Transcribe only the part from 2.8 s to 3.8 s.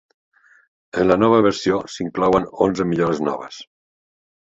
millores noves.